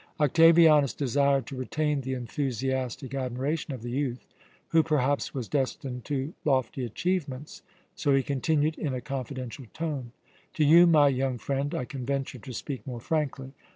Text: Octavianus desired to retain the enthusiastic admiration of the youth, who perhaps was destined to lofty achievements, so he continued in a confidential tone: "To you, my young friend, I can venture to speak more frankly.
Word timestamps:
Octavianus 0.19 0.95
desired 0.95 1.45
to 1.45 1.55
retain 1.55 2.01
the 2.01 2.15
enthusiastic 2.15 3.13
admiration 3.13 3.71
of 3.71 3.83
the 3.83 3.91
youth, 3.91 4.25
who 4.69 4.81
perhaps 4.81 5.31
was 5.35 5.47
destined 5.47 6.03
to 6.05 6.33
lofty 6.43 6.83
achievements, 6.83 7.61
so 7.93 8.15
he 8.15 8.23
continued 8.23 8.75
in 8.79 8.95
a 8.95 8.99
confidential 9.01 9.67
tone: 9.75 10.11
"To 10.55 10.65
you, 10.65 10.87
my 10.87 11.07
young 11.09 11.37
friend, 11.37 11.75
I 11.75 11.85
can 11.85 12.03
venture 12.03 12.39
to 12.39 12.51
speak 12.51 12.87
more 12.87 12.99
frankly. 12.99 13.53